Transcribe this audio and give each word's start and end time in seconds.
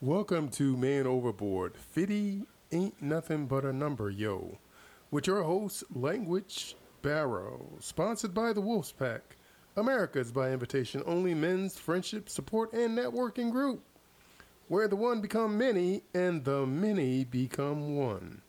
Welcome 0.00 0.48
to 0.50 0.76
Man 0.76 1.06
Overboard. 1.06 1.76
Fitty 1.76 2.42
ain't 2.72 3.00
nothing 3.00 3.46
but 3.46 3.64
a 3.64 3.72
number, 3.72 4.10
yo. 4.10 4.58
With 5.10 5.28
your 5.28 5.44
host, 5.44 5.84
Language 5.94 6.74
Barrow. 7.00 7.70
Sponsored 7.78 8.34
by 8.34 8.52
the 8.52 8.60
Wolf's 8.60 8.90
Pack, 8.90 9.36
America's 9.76 10.32
by 10.32 10.50
invitation 10.50 11.02
only 11.06 11.32
men's 11.32 11.78
friendship, 11.78 12.28
support, 12.28 12.72
and 12.72 12.98
networking 12.98 13.52
group. 13.52 13.82
Where 14.66 14.88
the 14.88 14.96
one 14.96 15.20
become 15.20 15.56
many 15.56 16.02
and 16.12 16.44
the 16.44 16.66
many 16.66 17.24
become 17.24 17.96
one. 17.96 18.42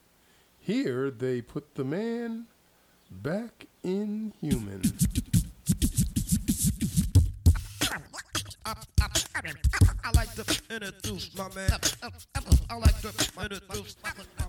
Here 0.59 1.11
they 1.11 1.41
put 1.41 1.75
the 1.75 1.85
man 1.85 2.47
back 3.09 3.67
in 3.83 4.33
human. 4.41 4.81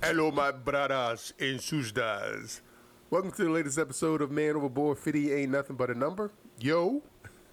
Hello, 0.03 0.33
my 0.33 0.51
brothers 0.51 1.33
and 1.39 1.61
sisters. 1.61 2.63
Welcome 3.11 3.31
to 3.31 3.45
the 3.45 3.51
latest 3.51 3.79
episode 3.79 4.21
of 4.21 4.33
Man 4.33 4.57
Overboard 4.57 4.99
50 4.99 5.33
Ain't 5.33 5.53
Nothing 5.53 5.77
But 5.77 5.91
a 5.91 5.95
Number. 5.95 6.33
Yo. 6.59 7.01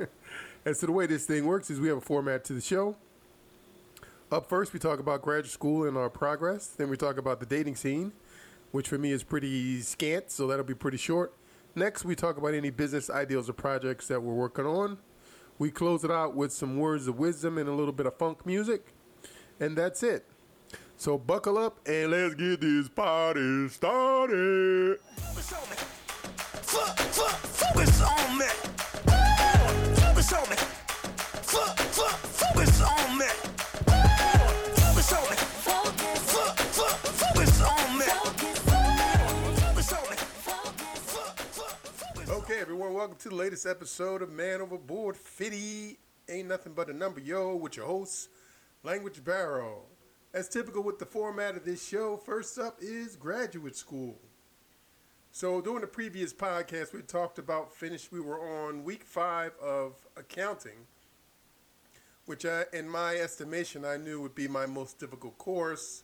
and 0.66 0.76
so 0.76 0.88
the 0.88 0.92
way 0.92 1.06
this 1.06 1.28
thing 1.28 1.46
works 1.46 1.70
is 1.70 1.80
we 1.80 1.88
have 1.88 1.98
a 1.98 2.02
format 2.02 2.44
to 2.46 2.54
the 2.54 2.62
show. 2.62 2.96
Up 4.32 4.50
first, 4.50 4.74
we 4.74 4.80
talk 4.80 5.00
about 5.00 5.22
graduate 5.22 5.52
school 5.52 5.88
and 5.88 5.96
our 5.96 6.10
progress. 6.10 6.66
Then 6.66 6.90
we 6.90 6.98
talk 6.98 7.20
about 7.20 7.40
the 7.40 7.46
dating 7.46 7.76
scene, 7.76 8.12
which 8.72 8.88
for 8.88 8.98
me 8.98 9.12
is 9.12 9.24
pretty 9.24 9.82
scant, 9.82 10.32
so 10.32 10.48
that'll 10.48 10.66
be 10.66 10.74
pretty 10.74 10.98
short. 10.98 11.34
Next, 11.76 12.06
we 12.06 12.16
talk 12.16 12.38
about 12.38 12.56
any 12.56 12.72
business 12.72 13.12
ideals 13.12 13.48
or 13.48 13.54
projects 13.54 14.08
that 14.08 14.24
we're 14.24 14.34
working 14.34 14.66
on. 14.66 14.98
We 15.60 15.72
close 15.72 16.04
it 16.04 16.12
out 16.12 16.36
with 16.36 16.52
some 16.52 16.78
words 16.78 17.08
of 17.08 17.20
wisdom 17.20 17.58
and 17.58 17.70
a 17.70 17.74
little 17.74 17.94
bit 17.94 18.06
of 18.06 18.18
funk 18.18 18.46
music. 18.46 18.94
And 19.60 19.78
that's 19.78 20.04
it. 20.04 20.26
So 20.98 21.18
buckle 21.18 21.58
up 21.58 21.80
and 21.88 22.12
let's 22.12 22.34
get 22.36 22.62
this 22.62 22.90
party 22.90 23.70
started. 23.70 25.00
To 43.24 43.30
the 43.30 43.36
latest 43.36 43.66
episode 43.66 44.22
of 44.22 44.30
Man 44.30 44.60
Overboard 44.60 45.16
50 45.16 45.98
Ain't 46.28 46.50
Nothing 46.50 46.74
But 46.74 46.90
a 46.90 46.94
Number, 46.94 47.22
yo, 47.22 47.56
with 47.56 47.78
your 47.78 47.86
host, 47.86 48.28
Language 48.84 49.24
Barrow. 49.24 49.84
As 50.34 50.50
typical 50.50 50.84
with 50.84 51.00
the 51.00 51.06
format 51.06 51.56
of 51.56 51.64
this 51.64 51.88
show, 51.88 52.18
first 52.18 52.60
up 52.60 52.80
is 52.82 53.16
graduate 53.16 53.78
school. 53.78 54.20
So, 55.32 55.62
during 55.62 55.80
the 55.80 55.88
previous 55.88 56.34
podcast, 56.34 56.92
we 56.92 57.02
talked 57.02 57.40
about 57.40 57.74
finish. 57.74 58.12
We 58.12 58.20
were 58.20 58.42
on 58.66 58.84
week 58.84 59.06
five 59.06 59.54
of 59.64 59.94
accounting, 60.18 60.86
which, 62.26 62.46
I, 62.46 62.66
in 62.74 62.90
my 62.90 63.16
estimation, 63.16 63.86
I 63.86 63.96
knew 63.96 64.20
would 64.20 64.36
be 64.36 64.50
my 64.50 64.66
most 64.66 65.00
difficult 65.00 65.38
course. 65.38 66.04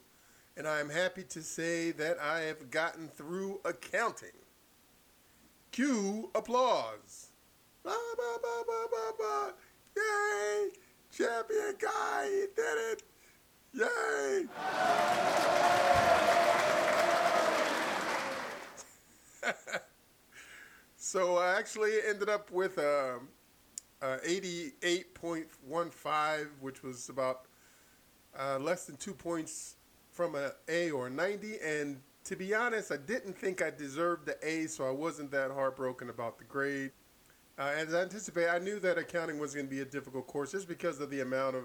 And 0.56 0.66
I 0.66 0.80
am 0.80 0.90
happy 0.90 1.24
to 1.24 1.42
say 1.42 1.92
that 1.92 2.18
I 2.18 2.44
have 2.44 2.72
gotten 2.72 3.10
through 3.10 3.60
accounting. 3.66 4.30
Cue 5.72 6.30
applause. 6.36 7.30
Yay! 9.96 10.70
Champion 11.12 11.76
guy, 11.80 12.26
he 12.26 12.46
did 12.56 12.78
it! 12.92 13.04
Yay! 13.74 14.46
so 20.98 21.38
I 21.38 21.58
actually 21.58 21.94
ended 22.08 22.30
up 22.30 22.52
with 22.52 22.78
um, 22.78 23.30
uh, 24.02 24.18
88.15, 24.26 26.48
which 26.60 26.84
was 26.84 27.10
about 27.10 27.46
uh, 28.38 28.60
less 28.60 28.86
than 28.86 28.98
two 28.98 29.14
points 29.14 29.76
from 30.12 30.36
an 30.36 30.52
A 30.68 30.92
or 30.92 31.10
90. 31.10 31.58
And 31.64 32.02
to 32.30 32.36
be 32.36 32.54
honest, 32.54 32.92
I 32.92 32.98
didn't 32.98 33.36
think 33.36 33.60
I 33.60 33.72
deserved 33.72 34.28
the 34.28 34.38
A, 34.48 34.68
so 34.68 34.88
I 34.88 34.92
wasn't 34.92 35.32
that 35.32 35.50
heartbroken 35.50 36.12
about 36.12 36.38
the 36.38 36.44
grade. 36.44 36.92
Uh, 37.58 37.72
as 37.76 37.92
I 37.92 38.04
anticipated, 38.04 38.52
I 38.52 38.60
knew 38.60 38.80
that 38.82 39.00
accounting 39.00 39.40
was 39.40 39.56
going 39.56 39.66
to 39.66 39.70
be 39.70 39.82
a 39.82 39.86
difficult 39.86 40.28
course 40.28 40.52
just 40.52 40.68
because 40.68 41.00
of 41.00 41.10
the 41.10 41.22
amount 41.22 41.56
of 41.56 41.64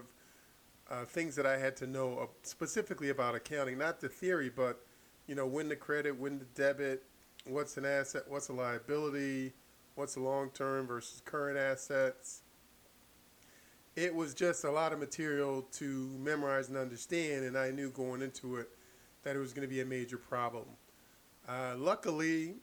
uh, 0.90 1.04
things 1.04 1.36
that 1.36 1.44
I 1.44 1.58
had 1.58 1.76
to 1.76 1.86
know 1.86 2.16
uh, 2.16 2.26
specifically 2.44 3.10
about 3.10 3.34
accounting, 3.34 3.76
not 3.76 4.00
the 4.00 4.08
theory, 4.08 4.48
but 4.48 4.80
you 5.26 5.34
know 5.34 5.46
when 5.46 5.68
to 5.68 5.76
credit, 5.76 6.18
when 6.18 6.38
to 6.38 6.46
debit, 6.54 7.02
what's 7.44 7.76
an 7.76 7.84
asset, 7.84 8.22
what's 8.26 8.48
a 8.48 8.54
liability, 8.54 9.52
what's 9.96 10.16
a 10.16 10.20
long 10.20 10.48
term 10.48 10.86
versus 10.86 11.20
current 11.26 11.58
assets. 11.58 12.40
It 13.96 14.14
was 14.14 14.32
just 14.32 14.64
a 14.64 14.70
lot 14.70 14.94
of 14.94 14.98
material 14.98 15.60
to 15.72 16.16
memorize 16.18 16.70
and 16.70 16.78
understand, 16.78 17.44
and 17.44 17.58
I 17.58 17.70
knew 17.70 17.90
going 17.90 18.22
into 18.22 18.56
it 18.56 18.70
that 19.24 19.36
it 19.36 19.38
was 19.38 19.52
going 19.52 19.66
to 19.66 19.74
be 19.74 19.80
a 19.80 19.84
major 19.84 20.18
problem. 20.18 20.64
Uh, 21.48 21.74
luckily, 21.76 22.54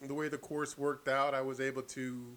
the 0.00 0.14
way 0.14 0.28
the 0.28 0.38
course 0.38 0.78
worked 0.78 1.08
out, 1.08 1.34
I 1.34 1.40
was 1.40 1.60
able 1.60 1.82
to 1.82 2.36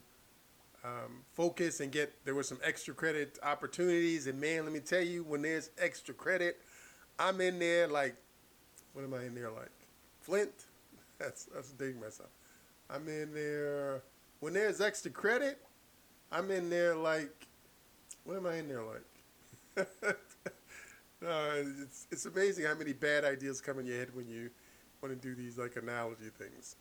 um, 0.83 1.23
focus 1.33 1.79
and 1.79 1.91
get 1.91 2.13
there 2.25 2.35
were 2.35 2.43
some 2.43 2.59
extra 2.63 2.93
credit 2.93 3.39
opportunities. 3.43 4.27
And 4.27 4.39
man, 4.39 4.63
let 4.63 4.73
me 4.73 4.79
tell 4.79 5.01
you, 5.01 5.23
when 5.23 5.41
there's 5.41 5.69
extra 5.77 6.13
credit, 6.13 6.59
I'm 7.17 7.41
in 7.41 7.59
there 7.59 7.87
like, 7.87 8.15
what 8.93 9.03
am 9.03 9.13
I 9.13 9.23
in 9.23 9.35
there 9.35 9.51
like? 9.51 9.71
Flint. 10.21 10.51
That's 11.19 11.45
that's 11.45 11.71
dating 11.71 12.01
myself. 12.01 12.27
I'm 12.89 13.07
in 13.07 13.33
there 13.33 14.03
when 14.41 14.51
there's 14.51 14.81
extra 14.81 15.09
credit. 15.09 15.59
I'm 16.29 16.51
in 16.51 16.69
there 16.69 16.93
like, 16.93 17.47
what 18.25 18.35
am 18.35 18.45
I 18.45 18.55
in 18.55 18.67
there 18.67 18.83
like? 18.83 19.87
uh, 21.27 21.83
it's 21.83 22.07
it's 22.11 22.25
amazing 22.25 22.65
how 22.65 22.75
many 22.75 22.93
bad 22.93 23.23
ideas 23.25 23.61
come 23.61 23.79
in 23.79 23.85
your 23.85 23.97
head 23.97 24.13
when 24.13 24.27
you 24.27 24.49
want 25.01 25.19
to 25.19 25.27
do 25.27 25.35
these 25.35 25.57
like 25.57 25.75
analogy 25.75 26.29
things. 26.37 26.75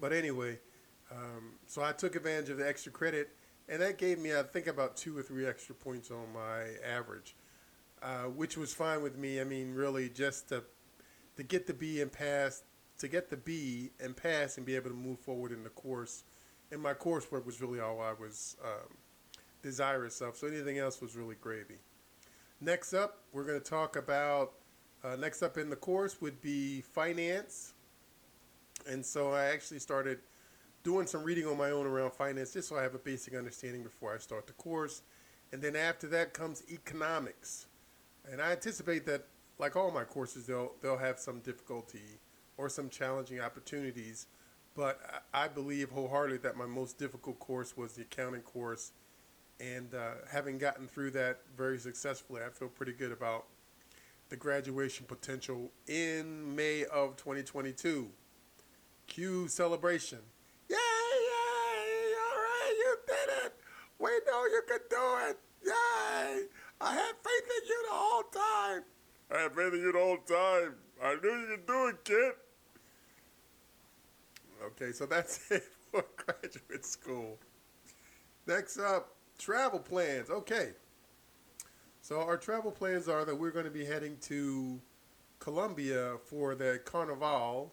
But 0.00 0.12
anyway, 0.12 0.58
um, 1.10 1.52
so 1.66 1.82
I 1.82 1.92
took 1.92 2.16
advantage 2.16 2.50
of 2.50 2.58
the 2.58 2.68
extra 2.68 2.92
credit, 2.92 3.30
and 3.68 3.80
that 3.80 3.98
gave 3.98 4.18
me, 4.18 4.34
I 4.34 4.42
think, 4.42 4.66
about 4.66 4.96
two 4.96 5.16
or 5.16 5.22
three 5.22 5.46
extra 5.46 5.74
points 5.74 6.10
on 6.10 6.32
my 6.32 6.74
average, 6.84 7.36
uh, 8.02 8.24
which 8.24 8.56
was 8.56 8.74
fine 8.74 9.02
with 9.02 9.16
me. 9.16 9.40
I 9.40 9.44
mean, 9.44 9.74
really, 9.74 10.08
just 10.08 10.48
to 10.48 10.64
to 11.36 11.42
get 11.42 11.66
the 11.66 11.74
B 11.74 12.00
and 12.00 12.10
pass, 12.10 12.62
to 12.98 13.08
get 13.08 13.30
the 13.30 13.36
B 13.36 13.90
and 14.00 14.16
pass, 14.16 14.56
and 14.56 14.66
be 14.66 14.74
able 14.76 14.90
to 14.90 14.96
move 14.96 15.20
forward 15.20 15.52
in 15.52 15.62
the 15.62 15.70
course. 15.70 16.24
And 16.72 16.82
my 16.82 16.94
coursework 16.94 17.46
was 17.46 17.60
really 17.60 17.78
all 17.78 18.00
I 18.00 18.12
was 18.12 18.56
um, 18.64 18.96
desirous 19.62 20.20
of. 20.20 20.36
So 20.36 20.48
anything 20.48 20.78
else 20.78 21.00
was 21.00 21.16
really 21.16 21.36
gravy. 21.40 21.78
Next 22.60 22.94
up, 22.94 23.18
we're 23.32 23.44
going 23.44 23.60
to 23.60 23.70
talk 23.70 23.96
about. 23.96 24.52
Uh, 25.04 25.14
next 25.14 25.42
up 25.42 25.58
in 25.58 25.68
the 25.68 25.76
course 25.76 26.20
would 26.20 26.40
be 26.40 26.80
finance. 26.80 27.74
And 28.88 29.04
so 29.04 29.32
I 29.32 29.44
actually 29.46 29.78
started 29.78 30.18
doing 30.82 31.06
some 31.06 31.22
reading 31.22 31.46
on 31.46 31.58
my 31.58 31.70
own 31.70 31.86
around 31.86 32.12
finance 32.12 32.52
just 32.52 32.68
so 32.68 32.76
I 32.76 32.82
have 32.82 32.94
a 32.94 32.98
basic 32.98 33.34
understanding 33.34 33.82
before 33.82 34.14
I 34.14 34.18
start 34.18 34.46
the 34.46 34.52
course. 34.54 35.02
And 35.52 35.60
then 35.60 35.76
after 35.76 36.06
that 36.08 36.32
comes 36.32 36.62
economics. 36.70 37.66
And 38.30 38.40
I 38.40 38.52
anticipate 38.52 39.04
that, 39.06 39.26
like 39.58 39.76
all 39.76 39.90
my 39.90 40.04
courses, 40.04 40.46
they'll, 40.46 40.72
they'll 40.82 40.96
have 40.96 41.18
some 41.18 41.40
difficulty 41.40 42.20
or 42.56 42.68
some 42.68 42.88
challenging 42.88 43.40
opportunities. 43.40 44.26
But 44.74 45.00
I 45.34 45.44
I 45.44 45.48
believe 45.48 45.90
wholeheartedly 45.90 46.38
that 46.38 46.56
my 46.56 46.66
most 46.66 46.98
difficult 46.98 47.38
course 47.38 47.76
was 47.76 47.92
the 47.92 48.02
accounting 48.02 48.40
course. 48.40 48.92
And 49.60 49.94
uh, 49.94 50.26
having 50.30 50.58
gotten 50.58 50.86
through 50.86 51.12
that 51.12 51.40
very 51.56 51.78
successfully, 51.78 52.42
I 52.46 52.50
feel 52.50 52.68
pretty 52.68 52.92
good 52.92 53.12
about 53.12 53.46
the 54.28 54.36
graduation 54.36 55.06
potential 55.06 55.70
in 55.86 56.54
May 56.54 56.84
of 56.84 57.16
2022. 57.16 58.08
Cue 59.06 59.48
celebration. 59.48 60.18
Yay, 60.68 60.76
yay, 60.76 62.14
all 62.20 62.36
right, 62.36 62.74
you 62.76 62.96
did 63.06 63.44
it. 63.44 63.54
We 63.98 64.10
know 64.26 64.44
you 64.44 64.62
can 64.68 64.80
do 64.90 65.30
it. 65.30 65.38
Yay. 65.64 66.42
I 66.80 66.92
had 66.94 67.12
faith 67.24 67.50
in 67.62 67.68
you 67.68 67.84
the 67.88 67.94
whole 67.94 68.22
time. 68.24 68.82
I 69.30 69.42
had 69.42 69.54
faith 69.54 69.72
in 69.72 69.80
you 69.80 69.92
the 69.92 69.98
whole 69.98 70.18
time. 70.18 70.74
I 71.02 71.14
knew 71.22 71.40
you 71.40 71.46
could 71.56 71.66
do 71.66 71.88
it, 71.88 72.04
kid. 72.04 72.32
Okay, 74.64 74.92
so 74.92 75.06
that's 75.06 75.40
it 75.50 75.64
for 75.90 76.04
graduate 76.16 76.84
school. 76.84 77.38
Next 78.46 78.78
up, 78.78 79.15
travel 79.38 79.78
plans. 79.78 80.30
Okay. 80.30 80.70
So 82.00 82.20
our 82.20 82.36
travel 82.36 82.70
plans 82.70 83.08
are 83.08 83.24
that 83.24 83.34
we're 83.34 83.50
going 83.50 83.64
to 83.64 83.70
be 83.70 83.84
heading 83.84 84.16
to 84.22 84.80
Colombia 85.38 86.16
for 86.24 86.54
the 86.54 86.80
Carnival 86.84 87.72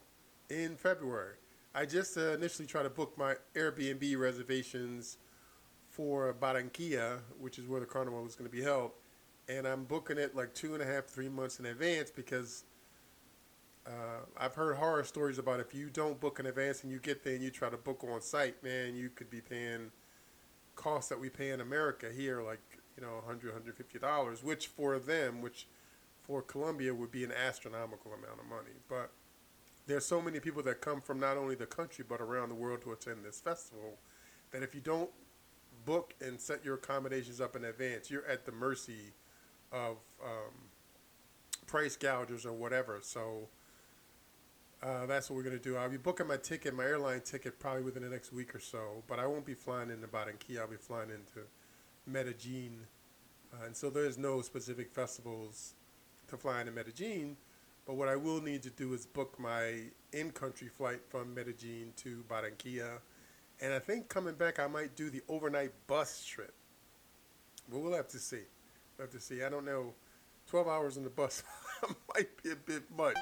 in 0.50 0.76
February. 0.76 1.36
I 1.74 1.86
just 1.86 2.16
uh, 2.16 2.32
initially 2.32 2.66
tried 2.66 2.84
to 2.84 2.90
book 2.90 3.16
my 3.16 3.34
Airbnb 3.54 4.18
reservations 4.18 5.18
for 5.90 6.34
Barranquilla, 6.40 7.20
which 7.38 7.58
is 7.58 7.66
where 7.66 7.80
the 7.80 7.86
carnival 7.86 8.26
is 8.26 8.34
going 8.34 8.50
to 8.50 8.56
be 8.56 8.62
held, 8.62 8.92
and 9.48 9.66
I'm 9.66 9.84
booking 9.84 10.18
it 10.18 10.34
like 10.34 10.54
two 10.54 10.74
and 10.74 10.82
a 10.82 10.86
half, 10.86 11.04
three 11.04 11.28
months 11.28 11.60
in 11.60 11.66
advance 11.66 12.10
because 12.10 12.64
uh, 13.86 14.24
I've 14.36 14.54
heard 14.54 14.76
horror 14.76 15.04
stories 15.04 15.38
about 15.38 15.60
if 15.60 15.74
you 15.74 15.90
don't 15.90 16.18
book 16.18 16.40
in 16.40 16.46
advance 16.46 16.82
and 16.82 16.90
you 16.90 16.98
get 16.98 17.22
there 17.22 17.34
and 17.34 17.42
you 17.42 17.50
try 17.50 17.70
to 17.70 17.76
book 17.76 18.04
on 18.04 18.20
site, 18.20 18.62
man, 18.64 18.96
you 18.96 19.10
could 19.10 19.30
be 19.30 19.40
paying 19.40 19.90
costs 20.76 21.08
that 21.08 21.20
we 21.20 21.28
pay 21.28 21.50
in 21.50 21.60
America 21.60 22.08
here, 22.14 22.42
like 22.42 22.78
you 22.96 23.02
know, 23.02 23.14
100 23.14 23.52
150 23.52 23.98
dollars, 23.98 24.42
which 24.42 24.68
for 24.68 24.98
them, 24.98 25.40
which 25.40 25.66
for 26.22 26.42
Colombia 26.42 26.94
would 26.94 27.10
be 27.10 27.24
an 27.24 27.32
astronomical 27.32 28.12
amount 28.12 28.40
of 28.40 28.46
money. 28.46 28.76
But 28.88 29.10
there's 29.86 30.06
so 30.06 30.22
many 30.22 30.40
people 30.40 30.62
that 30.62 30.80
come 30.80 31.00
from 31.00 31.20
not 31.20 31.36
only 31.36 31.54
the 31.54 31.66
country 31.66 32.04
but 32.08 32.20
around 32.20 32.48
the 32.48 32.54
world 32.54 32.82
to 32.82 32.92
attend 32.92 33.24
this 33.24 33.40
festival 33.40 33.98
that 34.50 34.62
if 34.62 34.74
you 34.74 34.80
don't 34.80 35.10
book 35.84 36.14
and 36.20 36.40
set 36.40 36.64
your 36.64 36.76
accommodations 36.76 37.40
up 37.40 37.56
in 37.56 37.64
advance, 37.64 38.10
you're 38.10 38.26
at 38.26 38.46
the 38.46 38.52
mercy 38.52 39.12
of 39.72 39.96
um, 40.22 40.54
price 41.66 41.96
gougers 41.96 42.46
or 42.46 42.52
whatever. 42.52 43.00
So 43.02 43.48
uh, 44.84 45.06
that's 45.06 45.30
what 45.30 45.36
we're 45.36 45.42
gonna 45.42 45.58
do. 45.58 45.76
I'll 45.76 45.88
be 45.88 45.96
booking 45.96 46.26
my 46.26 46.36
ticket, 46.36 46.74
my 46.74 46.84
airline 46.84 47.22
ticket, 47.22 47.58
probably 47.58 47.82
within 47.82 48.02
the 48.02 48.10
next 48.10 48.32
week 48.32 48.54
or 48.54 48.60
so. 48.60 49.02
But 49.06 49.18
I 49.18 49.26
won't 49.26 49.46
be 49.46 49.54
flying 49.54 49.90
into 49.90 50.06
Barranquilla. 50.06 50.60
I'll 50.60 50.68
be 50.68 50.76
flying 50.76 51.08
into 51.08 51.46
Medellin, 52.06 52.80
uh, 53.52 53.64
and 53.64 53.74
so 53.74 53.88
there's 53.88 54.18
no 54.18 54.42
specific 54.42 54.92
festivals 54.92 55.72
to 56.28 56.36
fly 56.36 56.60
into 56.60 56.72
Medellin. 56.72 57.36
But 57.86 57.94
what 57.96 58.08
I 58.08 58.16
will 58.16 58.42
need 58.42 58.62
to 58.64 58.70
do 58.70 58.92
is 58.92 59.06
book 59.06 59.38
my 59.38 59.84
in-country 60.12 60.68
flight 60.68 61.00
from 61.08 61.34
Medellin 61.34 61.92
to 61.96 62.22
Barranquilla, 62.28 62.98
and 63.62 63.72
I 63.72 63.78
think 63.78 64.10
coming 64.10 64.34
back 64.34 64.58
I 64.58 64.66
might 64.66 64.96
do 64.96 65.08
the 65.08 65.22
overnight 65.28 65.72
bus 65.86 66.22
trip. 66.26 66.52
But 67.70 67.80
we'll 67.80 67.94
have 67.94 68.08
to 68.08 68.18
see. 68.18 68.42
We'll 68.98 69.06
have 69.06 69.14
to 69.14 69.20
see. 69.20 69.42
I 69.42 69.48
don't 69.48 69.64
know. 69.64 69.94
Twelve 70.46 70.68
hours 70.68 70.98
on 70.98 71.04
the 71.04 71.10
bus 71.10 71.42
might 72.14 72.42
be 72.42 72.50
a 72.50 72.56
bit 72.56 72.82
much. 72.94 73.16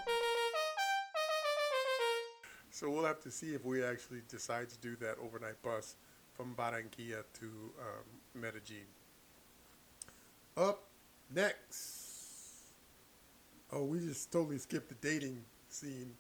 So 2.83 2.91
we'll 2.91 3.05
have 3.05 3.21
to 3.21 3.31
see 3.31 3.55
if 3.55 3.65
we 3.65 3.85
actually 3.85 4.23
decide 4.29 4.69
to 4.71 4.79
do 4.79 4.97
that 4.97 5.15
overnight 5.23 5.63
bus 5.63 5.95
from 6.35 6.53
Barranquilla 6.57 7.23
to 7.39 7.47
um, 7.47 8.05
Medellin. 8.35 8.89
Up 10.57 10.83
next. 11.33 12.65
Oh, 13.73 13.85
we 13.85 14.01
just 14.01 14.33
totally 14.33 14.59
skipped 14.59 14.89
the 14.89 14.97
dating 14.97 15.45
scene. 15.69 16.11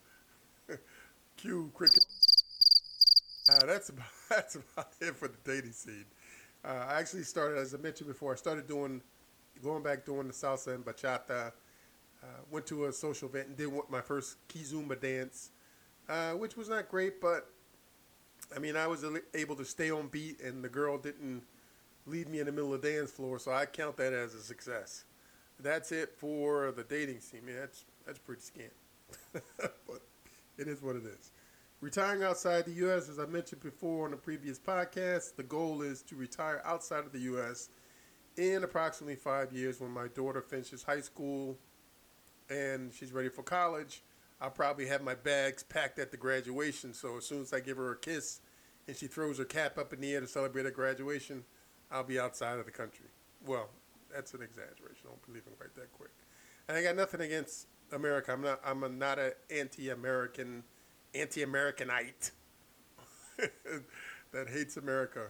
Cue 1.36 1.68
cricket. 1.74 2.04
Uh, 3.50 3.66
that's 3.66 3.88
about 3.88 4.06
that's 4.30 4.54
about 4.54 4.92
it 5.00 5.16
for 5.16 5.26
the 5.26 5.38
dating 5.44 5.72
scene. 5.72 6.04
Uh, 6.64 6.86
I 6.88 7.00
actually 7.00 7.24
started, 7.24 7.58
as 7.58 7.74
I 7.74 7.78
mentioned 7.78 8.06
before, 8.06 8.34
I 8.34 8.36
started 8.36 8.68
doing, 8.68 9.02
going 9.64 9.82
back 9.82 10.04
doing 10.04 10.28
the 10.28 10.32
salsa 10.32 10.76
and 10.76 10.84
bachata. 10.84 11.50
Uh, 12.22 12.26
went 12.52 12.66
to 12.66 12.84
a 12.84 12.92
social 12.92 13.28
event 13.28 13.48
and 13.48 13.56
did 13.56 13.68
my 13.90 14.00
first 14.00 14.36
kizomba 14.46 15.00
dance, 15.00 15.50
uh, 16.08 16.32
which 16.32 16.56
was 16.56 16.69
not 16.69 16.88
great, 16.88 17.20
but 17.20 17.49
I 18.54 18.58
mean, 18.58 18.76
I 18.76 18.87
was 18.87 19.04
able 19.34 19.56
to 19.56 19.64
stay 19.64 19.90
on 19.90 20.08
beat, 20.08 20.40
and 20.40 20.62
the 20.62 20.69
girl 20.69 20.99
didn't 20.99 21.43
leave 22.06 22.28
me 22.28 22.40
in 22.40 22.46
the 22.46 22.52
middle 22.52 22.75
of 22.75 22.82
the 22.82 22.93
dance 22.93 23.10
floor, 23.10 23.38
so 23.38 23.52
I 23.52 23.66
count 23.66 23.96
that 23.96 24.12
as 24.12 24.34
a 24.34 24.40
success. 24.40 25.04
That's 25.60 25.93
it 25.93 26.14
for 26.16 26.72
the 26.72 26.82
dating 26.82 27.20
scene. 27.20 27.43
That's 27.46 27.84
that's 28.06 28.19
pretty 28.19 28.43
scant, 28.43 28.72
but 29.32 30.02
it 30.58 30.69
is 30.69 30.82
what 30.82 30.96
it 30.96 31.04
is. 31.04 31.31
Retiring 31.81 32.22
outside 32.22 32.64
the 32.64 32.72
U.S., 32.75 33.08
as 33.08 33.19
I 33.19 33.26
mentioned 33.26 33.60
before 33.60 34.05
on 34.05 34.12
the 34.12 34.16
previous 34.16 34.58
podcast, 34.58 35.34
the 35.37 35.43
goal 35.43 35.82
is 35.82 36.02
to 36.02 36.14
retire 36.14 36.62
outside 36.64 37.05
of 37.05 37.12
the 37.12 37.19
U.S. 37.20 37.70
in 38.37 38.62
approximately 38.62 39.16
five 39.16 39.52
years 39.52 39.81
when 39.81 39.90
my 39.90 40.06
daughter 40.08 40.40
finishes 40.40 40.84
high 40.84 41.00
school 41.00 41.58
and 42.48 42.93
she's 42.93 43.12
ready 43.12 43.28
for 43.28 43.43
college. 43.43 44.02
I'll 44.42 44.50
probably 44.50 44.86
have 44.86 45.02
my 45.02 45.14
bags 45.14 45.62
packed 45.62 46.00
at 46.00 46.10
the 46.10 46.16
graduation. 46.16 46.92
So 46.92 47.16
as 47.18 47.24
soon 47.24 47.42
as 47.42 47.52
I 47.52 47.60
give 47.60 47.76
her 47.76 47.92
a 47.92 47.96
kiss 47.96 48.40
and 48.88 48.96
she 48.96 49.06
throws 49.06 49.38
her 49.38 49.44
cap 49.44 49.78
up 49.78 49.92
in 49.92 50.00
the 50.00 50.12
air 50.12 50.20
to 50.20 50.26
celebrate 50.26 50.64
her 50.64 50.72
graduation, 50.72 51.44
I'll 51.92 52.02
be 52.02 52.18
outside 52.18 52.58
of 52.58 52.64
the 52.64 52.72
country. 52.72 53.06
Well, 53.46 53.68
that's 54.12 54.34
an 54.34 54.42
exaggeration. 54.42 55.04
I 55.04 55.10
don't 55.10 55.26
believe 55.26 55.44
in 55.46 55.52
quite 55.52 55.72
that 55.76 55.92
quick. 55.92 56.10
And 56.68 56.76
I 56.76 56.82
got 56.82 56.96
nothing 56.96 57.20
against 57.20 57.68
America. 57.92 58.32
I'm 58.32 58.42
not. 58.42 58.60
I'm 58.64 58.82
a, 58.82 58.88
not 58.88 59.20
an 59.20 59.32
anti-American, 59.48 60.64
anti-Americanite 61.14 62.32
that 64.32 64.48
hates 64.48 64.76
America. 64.76 65.28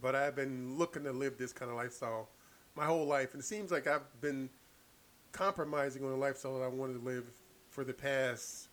But 0.00 0.14
I've 0.14 0.36
been 0.36 0.78
looking 0.78 1.02
to 1.02 1.12
live 1.12 1.36
this 1.36 1.52
kind 1.52 1.68
of 1.68 1.76
lifestyle 1.76 2.28
my 2.76 2.84
whole 2.84 3.06
life, 3.06 3.32
and 3.32 3.42
it 3.42 3.46
seems 3.46 3.72
like 3.72 3.88
I've 3.88 4.20
been 4.20 4.50
compromising 5.32 6.04
on 6.04 6.10
the 6.10 6.16
lifestyle 6.16 6.58
that 6.58 6.64
I 6.64 6.68
wanted 6.68 7.00
to 7.00 7.04
live 7.04 7.24
for 7.78 7.84
the 7.84 7.94
past 7.94 8.70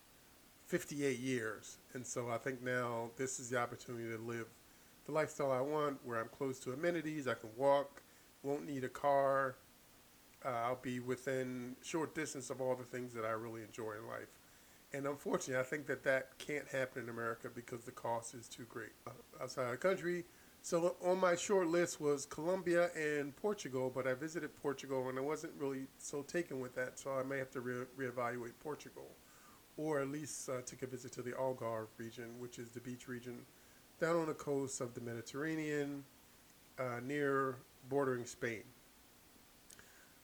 58 0.66 1.20
years. 1.20 1.78
And 1.94 2.04
so 2.04 2.28
I 2.32 2.40
think 2.40 2.64
now 2.64 3.12
this 3.18 3.40
is 3.40 3.52
the 3.52 3.60
opportunity 3.60 4.10
to 4.10 4.18
live 4.18 4.48
the 5.06 5.12
lifestyle 5.12 5.52
I 5.52 5.62
want, 5.62 6.00
where 6.04 6.20
I'm 6.20 6.28
close 6.30 6.58
to 6.62 6.72
amenities, 6.72 7.28
I 7.28 7.36
can 7.36 7.52
walk, 7.56 8.02
won't 8.42 8.66
need 8.66 8.84
a 8.84 8.90
car. 8.90 9.58
Uh, 10.44 10.50
I'll 10.50 10.80
be 10.82 11.00
within 11.00 11.76
short 11.84 12.16
distance 12.16 12.50
of 12.50 12.62
all 12.62 12.74
the 12.74 12.84
things 12.84 13.14
that 13.14 13.26
I 13.26 13.30
really 13.34 13.62
enjoy 13.62 13.92
in 13.92 14.08
life. 14.08 14.40
And 14.92 15.06
unfortunately, 15.06 15.60
I 15.60 15.70
think 15.70 15.86
that 15.86 16.04
that 16.06 16.40
can't 16.40 16.68
happen 16.70 17.04
in 17.04 17.10
America 17.10 17.52
because 17.54 17.82
the 17.82 17.92
cost 17.92 18.34
is 18.34 18.48
too 18.48 18.66
great 18.68 18.94
outside 19.40 19.72
the 19.72 19.78
country. 19.78 20.24
So 20.66 20.96
on 21.04 21.20
my 21.20 21.36
short 21.36 21.68
list 21.68 22.02
was 22.02 22.26
Colombia 22.26 22.90
and 22.96 23.36
Portugal, 23.36 23.92
but 23.94 24.08
I 24.08 24.16
visited 24.16 24.50
Portugal 24.64 25.10
and 25.10 25.20
I 25.20 25.22
wasn't 25.22 25.54
really 25.60 25.86
so 26.00 26.24
taken 26.24 26.60
with 26.60 26.74
that, 26.74 26.98
so 26.98 27.12
I 27.12 27.22
may 27.22 27.38
have 27.38 27.52
to 27.52 27.62
re- 27.62 27.86
reevaluate 27.96 28.54
Portugal, 28.64 29.06
or 29.78 30.00
at 30.00 30.08
least 30.08 30.50
uh, 30.50 30.62
take 30.66 30.82
a 30.82 30.88
visit 30.88 31.12
to 31.12 31.22
the 31.22 31.34
Algarve 31.34 31.90
region, 32.00 32.40
which 32.40 32.58
is 32.58 32.70
the 32.70 32.80
beach 32.80 33.08
region 33.08 33.46
down 34.02 34.16
on 34.16 34.26
the 34.26 34.34
coast 34.34 34.82
of 34.82 34.96
the 34.96 35.02
Mediterranean, 35.02 36.04
uh, 36.80 37.00
near 37.06 37.58
bordering 37.88 38.26
Spain. 38.26 38.64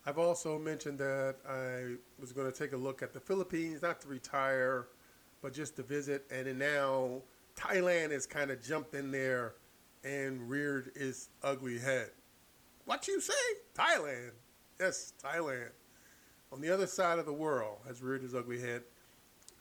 I've 0.08 0.18
also 0.18 0.58
mentioned 0.58 0.98
that 0.98 1.36
I 1.48 1.98
was 2.20 2.34
going 2.34 2.52
to 2.52 2.58
take 2.58 2.74
a 2.74 2.78
look 2.78 3.04
at 3.04 3.14
the 3.14 3.20
Philippines, 3.20 3.84
not 3.84 4.02
to 4.02 4.08
retire, 4.08 4.88
but 5.44 5.54
just 5.54 5.76
to 5.76 5.84
visit. 5.84 6.26
And 6.32 6.58
now 6.58 7.22
Thailand 7.56 8.10
has 8.10 8.26
kind 8.26 8.50
of 8.50 8.60
jumped 8.60 8.96
in 8.96 9.12
there 9.12 9.54
and 10.04 10.50
reared 10.50 10.92
its 10.96 11.30
ugly 11.44 11.80
head. 11.80 12.10
What 12.86 13.08
you 13.08 13.22
say? 13.22 13.34
Thailand. 13.76 14.32
Yes, 14.80 15.14
Thailand. 15.24 15.70
On 16.52 16.60
the 16.60 16.74
other 16.74 16.88
side 16.88 17.20
of 17.20 17.26
the 17.26 17.34
world 17.34 17.78
has 17.88 18.02
reared 18.02 18.24
its 18.24 18.34
ugly 18.34 18.60
head. 18.60 18.84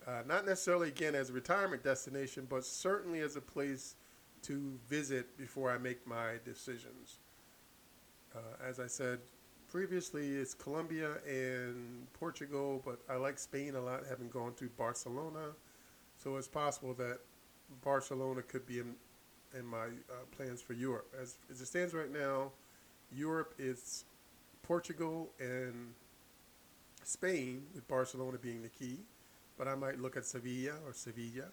Uh, 0.06 0.22
not 0.26 0.46
necessarily 0.46 0.88
again 0.88 1.14
as 1.14 1.30
a 1.30 1.32
retirement 1.32 1.84
destination, 1.84 2.46
but 2.48 2.64
certainly 2.64 3.20
as 3.20 3.36
a 3.36 3.40
place 3.40 3.96
to 4.42 4.78
visit 4.88 5.36
before 5.36 5.70
I 5.70 5.78
make 5.78 6.06
my 6.06 6.34
decisions. 6.44 7.18
Uh, 8.34 8.66
as 8.66 8.80
I 8.80 8.86
said 8.86 9.18
previously, 9.70 10.36
it's 10.36 10.54
Colombia 10.54 11.18
and 11.28 12.06
Portugal, 12.14 12.82
but 12.84 13.00
I 13.08 13.16
like 13.16 13.38
Spain 13.38 13.74
a 13.76 13.80
lot, 13.80 14.04
having 14.08 14.28
gone 14.28 14.54
to 14.54 14.68
Barcelona. 14.76 15.52
So 16.16 16.36
it's 16.36 16.48
possible 16.48 16.94
that 16.94 17.20
Barcelona 17.82 18.42
could 18.42 18.66
be 18.66 18.82
in 19.58 19.66
my 19.66 19.86
uh, 19.86 20.24
plans 20.36 20.60
for 20.60 20.72
Europe. 20.72 21.12
As, 21.20 21.36
as 21.50 21.60
it 21.60 21.66
stands 21.66 21.94
right 21.94 22.12
now, 22.12 22.50
Europe 23.12 23.54
is 23.58 24.04
Portugal 24.62 25.30
and 25.38 25.94
Spain, 27.04 27.64
with 27.74 27.86
Barcelona 27.88 28.38
being 28.38 28.62
the 28.62 28.68
key. 28.68 28.98
But 29.58 29.68
I 29.68 29.74
might 29.74 29.98
look 29.98 30.16
at 30.16 30.24
Sevilla 30.24 30.74
or 30.86 30.92
Sevilla. 30.92 31.46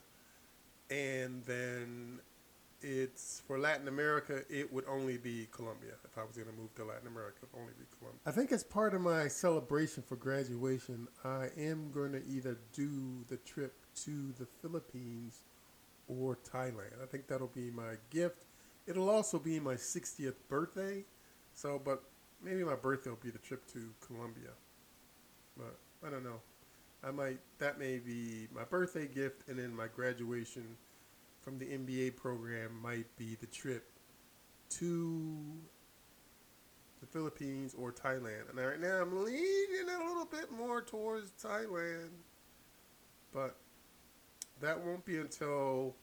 And 0.90 1.44
then 1.46 2.20
it's 2.82 3.42
for 3.48 3.58
Latin 3.58 3.88
America, 3.88 4.44
it 4.50 4.72
would 4.72 4.86
only 4.88 5.18
be 5.18 5.48
Colombia. 5.52 5.94
If 6.06 6.18
I 6.18 6.24
was 6.24 6.36
going 6.36 6.48
to 6.48 6.54
move 6.54 6.74
to 6.76 6.86
Latin 6.86 7.08
America, 7.08 7.40
it 7.44 7.50
would 7.52 7.62
only 7.62 7.74
be 7.78 7.86
Colombia. 7.98 8.22
I 8.26 8.32
think 8.32 8.52
as 8.52 8.64
part 8.64 8.94
of 8.94 9.02
my 9.02 9.28
celebration 9.28 10.04
for 10.04 10.16
graduation, 10.16 11.08
I 11.26 11.50
am 11.58 11.92
going 11.92 12.12
to 12.14 12.24
either 12.28 12.58
do 12.74 13.26
the 13.30 13.38
trip 13.38 13.74
to 14.04 14.34
the 14.38 14.46
Philippines 14.62 15.42
or 16.08 16.38
Thailand. 16.52 17.02
I 17.02 17.06
think 17.06 17.28
that'll 17.28 17.48
be 17.48 17.72
my 17.72 17.96
gift. 18.10 18.44
It'll 18.86 19.10
also 19.10 19.40
be 19.40 19.60
my 19.60 19.76
60th 19.76 20.36
birthday. 20.48 21.04
So, 21.54 21.82
but 21.84 22.04
maybe 22.44 22.64
my 22.64 22.76
birthday 22.76 23.10
will 23.10 23.18
be 23.18 23.32
the 23.32 23.40
trip 23.40 23.66
to 23.74 23.90
Colombia. 24.06 24.52
But 25.58 25.78
I 26.06 26.10
don't 26.10 26.24
know. 26.24 26.40
I 27.04 27.12
might, 27.12 27.40
that 27.60 27.80
may 27.80 28.00
be 28.00 28.48
my 28.54 28.64
birthday 28.64 29.08
gift, 29.08 29.48
and 29.48 29.60
then 29.60 29.76
my 29.76 29.88
graduation 29.88 30.64
from 31.42 31.60
the 31.60 31.66
MBA 31.66 32.16
program 32.16 32.80
might 32.82 33.06
be 33.18 33.36
the 33.40 33.48
trip 33.48 33.90
to 34.70 35.38
the 37.00 37.08
Philippines 37.08 37.76
or 37.78 37.92
Thailand. 37.92 38.50
And 38.50 38.58
right 38.58 38.80
now 38.80 39.02
I'm 39.02 39.24
leaning 39.24 39.90
a 39.96 40.06
little 40.06 40.26
bit 40.26 40.52
more 40.52 40.82
towards 40.82 41.32
Thailand. 41.32 42.10
But 43.34 43.58
that 44.62 44.80
won't 44.80 45.06
be 45.06 45.18
until 45.18 45.96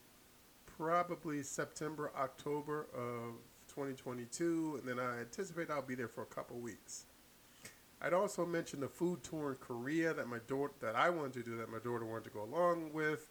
probably 0.77 1.43
September, 1.43 2.11
October 2.19 2.87
of 2.95 3.35
2022. 3.69 4.81
And 4.81 4.89
then 4.89 5.05
I 5.05 5.21
anticipate 5.21 5.71
I'll 5.71 5.83
be 5.83 5.95
there 5.95 6.09
for 6.09 6.23
a 6.23 6.27
couple 6.27 6.57
weeks. 6.59 7.07
I'd 8.01 8.13
also 8.13 8.45
mention 8.45 8.81
the 8.81 8.89
food 8.89 9.23
tour 9.23 9.53
in 9.53 9.57
Korea 9.57 10.13
that 10.13 10.29
my 10.29 10.39
daughter 10.47 10.75
that 10.81 10.95
I 10.95 11.09
wanted 11.11 11.33
to 11.35 11.43
do 11.43 11.57
that 11.57 11.71
my 11.71 11.79
daughter 11.79 12.05
wanted 12.05 12.25
to 12.25 12.31
go 12.31 12.43
along 12.43 12.93
with. 12.93 13.31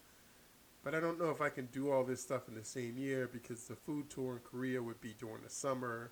But 0.83 0.95
I 0.95 0.99
don't 0.99 1.19
know 1.19 1.29
if 1.29 1.41
I 1.41 1.49
can 1.49 1.67
do 1.67 1.91
all 1.91 2.03
this 2.03 2.21
stuff 2.21 2.49
in 2.49 2.55
the 2.55 2.65
same 2.65 2.97
year 2.97 3.29
because 3.31 3.65
the 3.65 3.75
food 3.75 4.09
tour 4.09 4.33
in 4.33 4.39
Korea 4.39 4.81
would 4.81 4.99
be 4.99 5.15
during 5.17 5.41
the 5.43 5.49
summer 5.49 6.11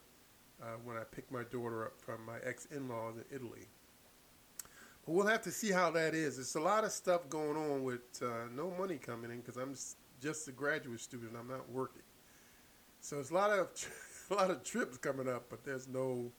uh, 0.62 0.78
when 0.84 0.96
I 0.96 1.04
pick 1.04 1.30
my 1.32 1.44
daughter 1.44 1.86
up 1.86 2.00
from 2.00 2.26
my 2.26 2.38
ex 2.44 2.68
in 2.68 2.88
laws 2.88 3.16
in 3.18 3.26
Italy. 3.36 3.68
We'll 5.12 5.28
have 5.28 5.42
to 5.44 5.52
see 5.52 5.72
how 5.72 5.92
that 5.92 6.14
is. 6.14 6.40
It's 6.40 6.56
a 6.56 6.60
lot 6.60 6.84
of 6.84 6.92
stuff 6.92 7.30
going 7.30 7.58
on 7.58 7.84
with 7.84 8.22
uh, 8.22 8.48
no 8.56 8.72
money 8.78 8.98
coming 8.98 9.32
in 9.32 9.42
because 9.42 9.58
I'm 9.58 9.76
just 10.22 10.48
a 10.48 10.52
graduate 10.52 11.02
student. 11.02 11.34
I'm 11.40 11.48
not 11.48 11.70
working, 11.70 12.04
so 13.02 13.20
it's 13.20 13.32
a 13.32 13.34
lot 13.34 13.50
of 13.52 13.68
a 14.32 14.36
lot 14.36 14.52
of 14.52 14.64
trips 14.64 14.98
coming 14.98 15.28
up, 15.28 15.46
but 15.50 15.64
there's 15.64 15.88
no 15.88 16.32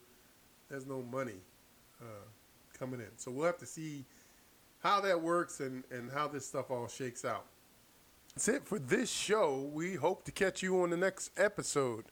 there's 0.69 0.87
no 0.87 1.03
money 1.03 1.41
uh, 2.01 2.25
coming 2.79 3.01
in. 3.01 3.11
So 3.17 3.31
we'll 3.31 3.47
have 3.47 3.59
to 3.59 3.67
see 3.67 4.05
how 4.83 5.01
that 5.03 5.21
works 5.21 5.61
and 5.61 5.85
and 5.91 6.11
how 6.11 6.29
this 6.29 6.47
stuff 6.47 6.71
all 6.71 6.89
shakes 6.89 7.25
out. 7.25 7.45
That's 8.35 8.49
it 8.49 8.67
for 8.67 8.79
this 8.79 9.11
show. 9.11 9.71
We 9.73 9.97
hope 9.97 10.25
to 10.25 10.33
catch 10.33 10.63
you 10.63 10.83
on 10.83 10.91
the 10.91 10.97
next 10.97 11.31
episode. 11.37 12.07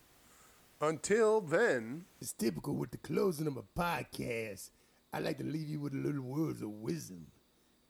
Until 0.83 1.41
then. 1.41 2.05
It's 2.21 2.33
typical 2.33 2.75
with 2.75 2.91
the 2.91 2.99
closing 2.99 3.47
of 3.47 3.57
a 3.57 3.63
podcast. 3.63 4.71
I 5.13 5.19
like 5.19 5.39
to 5.39 5.45
leave 5.45 5.69
you 5.69 5.81
with 5.81 5.93
a 5.93 5.97
little 5.97 6.23
words 6.23 6.63
of 6.63 6.71
wisdom. 6.71 7.27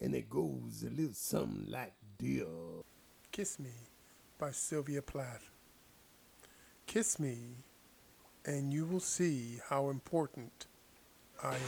And 0.00 0.14
it 0.14 0.30
goes 0.30 0.84
a 0.86 0.90
little 0.90 1.12
something 1.12 1.66
like 1.68 1.92
this. 2.18 2.46
Kiss 3.30 3.58
Me 3.58 3.70
by 4.38 4.50
Sylvia 4.50 5.02
Plath. 5.02 5.50
Kiss 6.86 7.20
me, 7.20 7.36
and 8.46 8.72
you 8.72 8.86
will 8.86 9.00
see 9.00 9.60
how 9.68 9.90
important 9.90 10.66
I 11.42 11.54
am. 11.54 11.60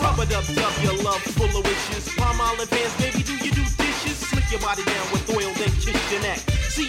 Rubber 0.00 0.26
dub 0.26 0.44
dub, 0.54 0.72
your 0.82 0.96
love 1.02 1.20
full 1.20 1.58
of 1.58 1.64
wishes. 1.64 2.08
Palmolive 2.16 2.70
hands, 2.70 2.96
baby, 2.96 3.22
do 3.22 3.34
you 3.34 3.50
do 3.52 3.62
dishes? 3.76 4.16
Slick 4.16 4.50
your 4.50 4.60
body 4.60 4.84
down 4.84 5.12
with 5.12 5.19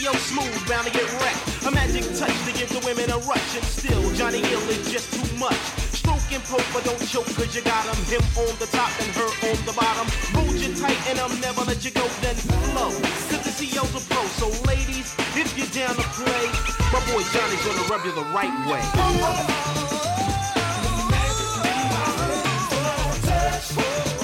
yo 0.01 0.11
smooth, 0.13 0.67
bound 0.67 0.87
to 0.87 0.91
get 0.91 1.05
wrecked. 1.21 1.65
A 1.65 1.71
magic 1.71 2.03
touch 2.17 2.33
to 2.45 2.51
give 2.57 2.69
the 2.73 2.81
women 2.85 3.09
a 3.11 3.17
rush, 3.29 3.55
and 3.55 3.63
still 3.63 4.01
Johnny 4.17 4.41
Gill 4.41 4.61
is 4.73 4.91
just 4.91 5.13
too 5.13 5.37
much. 5.37 5.61
Stroke 5.93 6.25
and 6.33 6.43
poke, 6.49 6.65
but 6.73 6.83
don't 6.83 6.99
choke, 7.05 7.29
cause 7.37 7.55
you 7.55 7.61
got 7.61 7.85
him. 7.85 7.99
Him 8.09 8.23
on 8.41 8.53
the 8.57 8.65
top 8.73 8.89
and 8.99 9.13
her 9.13 9.29
on 9.45 9.57
the 9.69 9.73
bottom. 9.77 10.07
Hold 10.33 10.57
you 10.57 10.73
tight 10.73 10.97
and 11.07 11.19
I'll 11.19 11.29
never 11.37 11.61
let 11.63 11.85
you 11.85 11.91
go, 11.91 12.05
then 12.21 12.35
flow. 12.35 12.89
Cause 13.29 13.45
the 13.45 13.53
CEO's 13.53 13.93
a 13.93 14.01
pro, 14.09 14.25
so 14.41 14.49
ladies, 14.65 15.13
if 15.37 15.53
you're 15.55 15.69
down 15.69 15.95
to 15.95 16.07
play, 16.17 16.45
my 16.89 16.99
boy 17.13 17.21
Johnny's 17.29 17.61
gonna 17.61 17.85
rub 17.85 18.03
you 18.03 18.13
the 18.17 18.25
right 18.33 18.55
way. 18.65 18.81
Touch 23.21 24.20